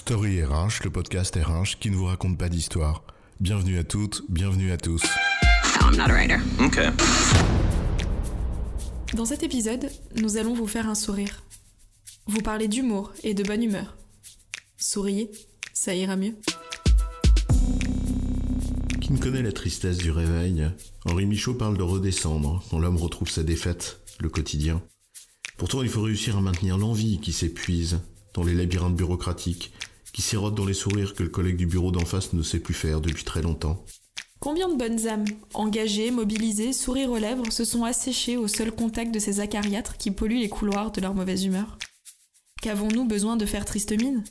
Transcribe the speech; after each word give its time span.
Story 0.00 0.42
RH, 0.42 0.82
le 0.84 0.90
podcast 0.90 1.36
RH 1.36 1.78
qui 1.78 1.90
ne 1.90 1.94
vous 1.94 2.06
raconte 2.06 2.38
pas 2.38 2.48
d'histoire. 2.48 3.04
Bienvenue 3.38 3.78
à 3.78 3.84
toutes, 3.84 4.22
bienvenue 4.30 4.72
à 4.72 4.78
tous. 4.78 5.02
No, 5.78 5.88
I'm 5.88 5.96
not 5.96 6.04
a 6.04 6.14
writer. 6.14 6.38
Okay. 6.58 6.88
Dans 9.14 9.26
cet 9.26 9.42
épisode, 9.42 9.90
nous 10.16 10.38
allons 10.38 10.54
vous 10.54 10.66
faire 10.66 10.88
un 10.88 10.94
sourire. 10.94 11.42
Vous 12.26 12.40
parler 12.40 12.66
d'humour 12.66 13.12
et 13.22 13.34
de 13.34 13.42
bonne 13.44 13.62
humeur. 13.62 13.98
Souriez, 14.78 15.30
ça 15.74 15.94
ira 15.94 16.16
mieux. 16.16 16.34
Qui 19.02 19.12
ne 19.12 19.18
connaît 19.18 19.42
la 19.42 19.52
tristesse 19.52 19.98
du 19.98 20.10
réveil? 20.10 20.66
Henri 21.04 21.26
Michaud 21.26 21.54
parle 21.54 21.76
de 21.76 21.82
redescendre 21.82 22.64
quand 22.70 22.78
l'homme 22.78 22.96
retrouve 22.96 23.28
sa 23.28 23.42
défaite, 23.42 24.00
le 24.18 24.30
quotidien. 24.30 24.82
Pourtant, 25.58 25.82
il 25.82 25.90
faut 25.90 26.02
réussir 26.02 26.38
à 26.38 26.40
maintenir 26.40 26.78
l'envie 26.78 27.20
qui 27.20 27.34
s'épuise 27.34 28.00
dans 28.32 28.44
les 28.44 28.54
labyrinthes 28.54 28.96
bureaucratiques, 28.96 29.72
qui 30.12 30.22
sirote 30.22 30.54
dans 30.54 30.64
les 30.64 30.74
sourires 30.74 31.14
que 31.14 31.22
le 31.22 31.28
collègue 31.28 31.56
du 31.56 31.66
bureau 31.66 31.90
d'en 31.90 32.04
face 32.04 32.32
ne 32.32 32.42
sait 32.42 32.60
plus 32.60 32.74
faire 32.74 33.00
depuis 33.00 33.24
très 33.24 33.42
longtemps. 33.42 33.84
Combien 34.40 34.68
de 34.70 34.76
bonnes 34.76 35.06
âmes, 35.06 35.26
engagées, 35.52 36.10
mobilisées, 36.10 36.72
sourires 36.72 37.10
aux 37.10 37.18
lèvres, 37.18 37.52
se 37.52 37.64
sont 37.64 37.84
asséchées 37.84 38.38
au 38.38 38.48
seul 38.48 38.72
contact 38.72 39.12
de 39.12 39.18
ces 39.18 39.40
acariâtres 39.40 39.98
qui 39.98 40.10
polluent 40.10 40.40
les 40.40 40.48
couloirs 40.48 40.92
de 40.92 41.00
leur 41.00 41.14
mauvaise 41.14 41.44
humeur? 41.44 41.78
Qu'avons-nous 42.62 43.04
besoin 43.04 43.36
de 43.36 43.44
faire 43.44 43.64
triste 43.64 43.92
mine? 43.92 44.24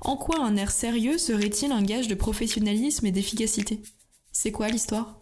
En 0.00 0.16
quoi 0.16 0.44
un 0.44 0.56
air 0.56 0.70
sérieux 0.70 1.16
serait-il 1.16 1.72
un 1.72 1.82
gage 1.82 2.08
de 2.08 2.14
professionnalisme 2.14 3.06
et 3.06 3.10
d'efficacité? 3.10 3.80
C'est 4.32 4.52
quoi 4.52 4.68
l'histoire? 4.68 5.18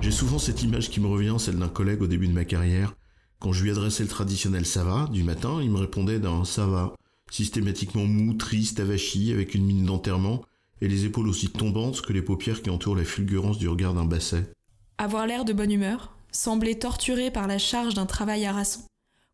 J'ai 0.00 0.10
souvent 0.10 0.38
cette 0.38 0.62
image 0.62 0.90
qui 0.90 1.00
me 1.00 1.06
revient, 1.06 1.36
celle 1.38 1.58
d'un 1.58 1.68
collègue 1.68 2.02
au 2.02 2.06
début 2.06 2.26
de 2.28 2.32
ma 2.32 2.44
carrière. 2.44 2.94
Quand 3.38 3.52
je 3.52 3.62
lui 3.62 3.70
adressais 3.70 4.02
le 4.02 4.08
traditionnel 4.08 4.66
ça 4.66 4.82
va 4.82 5.06
du 5.12 5.22
matin, 5.22 5.60
il 5.62 5.70
me 5.70 5.78
répondait 5.78 6.18
d'un 6.18 6.44
ça 6.44 6.66
va, 6.66 6.94
systématiquement 7.30 8.04
mou, 8.04 8.34
triste, 8.34 8.80
avachi, 8.80 9.32
avec 9.32 9.54
une 9.54 9.64
mine 9.64 9.84
d'enterrement, 9.84 10.42
et 10.80 10.88
les 10.88 11.04
épaules 11.04 11.28
aussi 11.28 11.48
tombantes 11.48 12.02
que 12.02 12.12
les 12.12 12.22
paupières 12.22 12.62
qui 12.62 12.70
entourent 12.70 12.96
la 12.96 13.04
fulgurance 13.04 13.58
du 13.58 13.68
regard 13.68 13.94
d'un 13.94 14.04
basset. 14.04 14.52
Avoir 14.98 15.26
l'air 15.26 15.44
de 15.44 15.52
bonne 15.52 15.72
humeur, 15.72 16.16
sembler 16.32 16.78
torturé 16.78 17.30
par 17.30 17.46
la 17.46 17.58
charge 17.58 17.94
d'un 17.94 18.06
travail 18.06 18.44
harassant, 18.44 18.84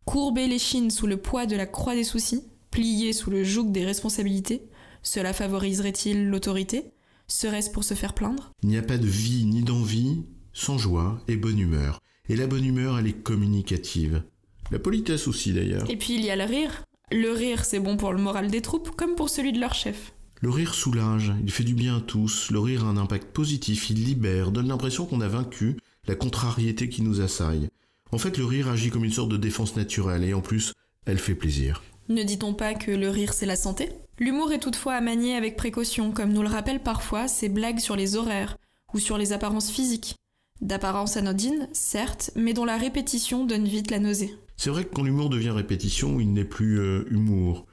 courber 0.04 0.46
les 0.46 0.58
chines 0.58 0.90
sous 0.90 1.06
le 1.06 1.16
poids 1.16 1.46
de 1.46 1.56
la 1.56 1.66
croix 1.66 1.94
des 1.94 2.04
soucis, 2.04 2.42
plier 2.70 3.12
sous 3.12 3.30
le 3.30 3.44
joug 3.44 3.70
des 3.70 3.84
responsabilités, 3.84 4.62
cela 5.02 5.32
favoriserait-il 5.32 6.28
l'autorité? 6.28 6.92
Serait-ce 7.28 7.70
pour 7.70 7.84
se 7.84 7.94
faire 7.94 8.14
plaindre? 8.14 8.52
Il 8.62 8.70
n'y 8.70 8.78
a 8.78 8.82
pas 8.82 8.98
de 8.98 9.06
vie 9.06 9.44
ni 9.44 9.62
d'envie 9.62 10.24
sans 10.52 10.78
joie 10.78 11.22
et 11.28 11.36
bonne 11.36 11.58
humeur. 11.58 12.00
Et 12.28 12.36
la 12.36 12.46
bonne 12.46 12.64
humeur, 12.64 12.98
elle 12.98 13.06
est 13.06 13.22
communicative. 13.22 14.22
La 14.70 14.78
politesse 14.78 15.28
aussi 15.28 15.52
d'ailleurs. 15.52 15.88
Et 15.90 15.96
puis 15.96 16.14
il 16.14 16.24
y 16.24 16.30
a 16.30 16.36
le 16.36 16.44
rire. 16.44 16.84
Le 17.12 17.32
rire, 17.32 17.64
c'est 17.64 17.80
bon 17.80 17.96
pour 17.96 18.12
le 18.12 18.20
moral 18.20 18.50
des 18.50 18.62
troupes 18.62 18.90
comme 18.96 19.14
pour 19.14 19.28
celui 19.28 19.52
de 19.52 19.60
leur 19.60 19.74
chef. 19.74 20.12
Le 20.40 20.50
rire 20.50 20.74
soulage, 20.74 21.32
il 21.42 21.50
fait 21.50 21.64
du 21.64 21.74
bien 21.74 21.98
à 21.98 22.00
tous, 22.00 22.50
le 22.50 22.58
rire 22.58 22.84
a 22.84 22.88
un 22.88 22.96
impact 22.96 23.32
positif, 23.32 23.88
il 23.90 24.04
libère, 24.04 24.50
donne 24.50 24.68
l'impression 24.68 25.06
qu'on 25.06 25.20
a 25.20 25.28
vaincu 25.28 25.76
la 26.06 26.14
contrariété 26.14 26.88
qui 26.88 27.02
nous 27.02 27.20
assaille. 27.20 27.68
En 28.10 28.18
fait, 28.18 28.36
le 28.36 28.44
rire 28.44 28.68
agit 28.68 28.90
comme 28.90 29.04
une 29.04 29.12
sorte 29.12 29.30
de 29.30 29.36
défense 29.36 29.76
naturelle 29.76 30.24
et 30.24 30.34
en 30.34 30.40
plus, 30.40 30.72
elle 31.06 31.18
fait 31.18 31.34
plaisir. 31.34 31.82
Ne 32.08 32.22
dit-on 32.22 32.52
pas 32.52 32.74
que 32.74 32.90
le 32.90 33.08
rire 33.08 33.32
c'est 33.32 33.46
la 33.46 33.56
santé? 33.56 33.90
L'humour 34.18 34.52
est 34.52 34.60
toutefois 34.60 34.94
à 34.94 35.00
manier 35.00 35.34
avec 35.34 35.56
précaution, 35.56 36.12
comme 36.12 36.32
nous 36.32 36.42
le 36.42 36.48
rappellent 36.48 36.82
parfois 36.82 37.28
ces 37.28 37.48
blagues 37.48 37.80
sur 37.80 37.96
les 37.96 38.16
horaires 38.16 38.56
ou 38.92 38.98
sur 38.98 39.18
les 39.18 39.32
apparences 39.32 39.70
physiques. 39.70 40.16
D'apparence 40.60 41.16
anodine, 41.16 41.68
certes, 41.72 42.30
mais 42.36 42.52
dont 42.52 42.64
la 42.64 42.76
répétition 42.76 43.44
donne 43.44 43.66
vite 43.66 43.90
la 43.90 43.98
nausée. 43.98 44.34
C'est 44.56 44.70
vrai 44.70 44.84
que 44.84 44.94
quand 44.94 45.02
l'humour 45.02 45.30
devient 45.30 45.50
répétition, 45.50 46.20
il 46.20 46.32
n'est 46.32 46.44
plus 46.44 46.78
euh, 46.78 47.04
humour. 47.10 47.66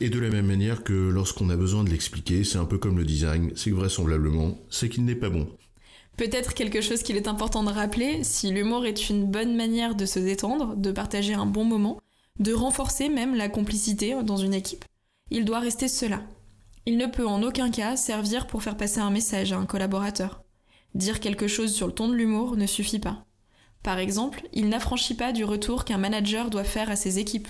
Et 0.00 0.10
de 0.10 0.18
la 0.18 0.30
même 0.30 0.46
manière 0.46 0.82
que 0.82 0.92
lorsqu'on 0.92 1.50
a 1.50 1.56
besoin 1.56 1.84
de 1.84 1.90
l'expliquer, 1.90 2.44
c'est 2.44 2.58
un 2.58 2.64
peu 2.64 2.78
comme 2.78 2.98
le 2.98 3.04
design, 3.04 3.52
c'est 3.54 3.70
que 3.70 3.76
vraisemblablement, 3.76 4.58
c'est 4.68 4.88
qu'il 4.88 5.04
n'est 5.04 5.14
pas 5.14 5.30
bon. 5.30 5.48
Peut-être 6.16 6.54
quelque 6.54 6.80
chose 6.80 7.02
qu'il 7.02 7.16
est 7.16 7.28
important 7.28 7.64
de 7.64 7.70
rappeler, 7.70 8.22
si 8.24 8.50
l'humour 8.50 8.86
est 8.86 9.08
une 9.10 9.30
bonne 9.30 9.56
manière 9.56 9.94
de 9.94 10.06
se 10.06 10.18
détendre, 10.18 10.76
de 10.76 10.92
partager 10.92 11.34
un 11.34 11.46
bon 11.46 11.64
moment, 11.64 12.00
de 12.38 12.52
renforcer 12.52 13.08
même 13.08 13.34
la 13.34 13.48
complicité 13.48 14.14
dans 14.22 14.36
une 14.36 14.54
équipe, 14.54 14.84
il 15.30 15.44
doit 15.44 15.60
rester 15.60 15.88
cela. 15.88 16.22
Il 16.86 16.98
ne 16.98 17.06
peut 17.06 17.26
en 17.26 17.42
aucun 17.42 17.70
cas 17.70 17.96
servir 17.96 18.46
pour 18.46 18.62
faire 18.62 18.76
passer 18.76 19.00
un 19.00 19.10
message 19.10 19.52
à 19.52 19.58
un 19.58 19.66
collaborateur. 19.66 20.42
Dire 20.94 21.18
quelque 21.18 21.48
chose 21.48 21.72
sur 21.72 21.86
le 21.86 21.92
ton 21.92 22.08
de 22.08 22.14
l'humour 22.14 22.56
ne 22.56 22.66
suffit 22.66 22.98
pas. 22.98 23.24
Par 23.84 23.98
exemple, 23.98 24.48
il 24.54 24.68
n'affranchit 24.68 25.14
pas 25.14 25.32
du 25.32 25.44
retour 25.44 25.84
qu'un 25.84 25.98
manager 25.98 26.50
doit 26.50 26.64
faire 26.64 26.90
à 26.90 26.96
ses 26.96 27.20
équipes. 27.20 27.48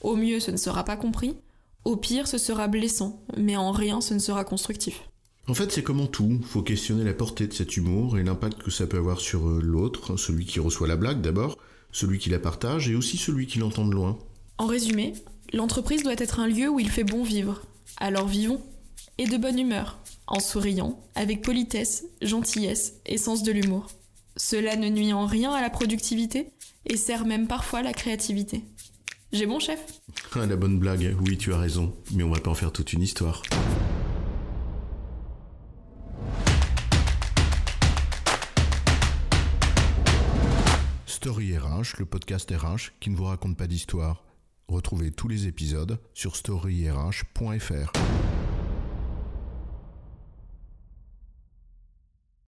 Au 0.00 0.16
mieux, 0.16 0.40
ce 0.40 0.50
ne 0.50 0.56
sera 0.56 0.82
pas 0.82 0.96
compris, 0.96 1.36
au 1.84 1.96
pire, 1.96 2.26
ce 2.26 2.38
sera 2.38 2.68
blessant, 2.68 3.22
mais 3.36 3.56
en 3.56 3.70
rien 3.70 4.00
ce 4.00 4.14
ne 4.14 4.18
sera 4.18 4.44
constructif. 4.44 5.02
En 5.46 5.52
fait, 5.52 5.70
c'est 5.70 5.82
comme 5.82 6.00
en 6.00 6.06
tout, 6.06 6.40
faut 6.42 6.62
questionner 6.62 7.04
la 7.04 7.12
portée 7.12 7.46
de 7.46 7.52
cet 7.52 7.76
humour 7.76 8.18
et 8.18 8.22
l'impact 8.22 8.62
que 8.62 8.70
ça 8.70 8.86
peut 8.86 8.96
avoir 8.96 9.20
sur 9.20 9.46
euh, 9.46 9.60
l'autre, 9.62 10.16
celui 10.16 10.46
qui 10.46 10.58
reçoit 10.58 10.88
la 10.88 10.96
blague 10.96 11.20
d'abord, 11.20 11.58
celui 11.92 12.18
qui 12.18 12.30
la 12.30 12.38
partage 12.38 12.88
et 12.88 12.94
aussi 12.94 13.18
celui 13.18 13.46
qui 13.46 13.58
l'entend 13.58 13.86
de 13.86 13.92
loin. 13.92 14.18
En 14.56 14.66
résumé, 14.66 15.12
l'entreprise 15.52 16.02
doit 16.02 16.14
être 16.16 16.40
un 16.40 16.46
lieu 16.46 16.70
où 16.70 16.80
il 16.80 16.88
fait 16.88 17.04
bon 17.04 17.22
vivre. 17.22 17.60
Alors 17.98 18.26
vivons. 18.26 18.62
Et 19.18 19.26
de 19.26 19.36
bonne 19.36 19.58
humeur, 19.58 19.98
en 20.26 20.40
souriant, 20.40 20.98
avec 21.14 21.42
politesse, 21.42 22.06
gentillesse 22.22 22.94
et 23.04 23.18
sens 23.18 23.42
de 23.42 23.52
l'humour. 23.52 23.88
Cela 24.36 24.74
ne 24.74 24.88
nuit 24.88 25.12
en 25.12 25.26
rien 25.26 25.52
à 25.52 25.60
la 25.60 25.70
productivité 25.70 26.48
et 26.86 26.96
sert 26.96 27.24
même 27.24 27.46
parfois 27.46 27.82
la 27.82 27.92
créativité. 27.92 28.64
J'ai 29.32 29.46
bon 29.46 29.60
chef? 29.60 30.00
Ah, 30.34 30.46
la 30.46 30.56
bonne 30.56 30.78
blague, 30.78 31.16
oui, 31.20 31.38
tu 31.38 31.52
as 31.52 31.58
raison, 31.58 31.94
mais 32.12 32.24
on 32.24 32.30
va 32.30 32.40
pas 32.40 32.50
en 32.50 32.54
faire 32.54 32.72
toute 32.72 32.92
une 32.92 33.02
histoire. 33.02 33.42
Story 41.06 41.56
RH, 41.56 41.98
le 41.98 42.04
podcast 42.04 42.50
RH 42.50 42.92
qui 43.00 43.10
ne 43.10 43.16
vous 43.16 43.24
raconte 43.24 43.56
pas 43.56 43.66
d'histoire. 43.66 44.24
Retrouvez 44.68 45.10
tous 45.10 45.28
les 45.28 45.46
épisodes 45.46 45.98
sur 46.12 46.36
storyrh.fr. 46.36 47.92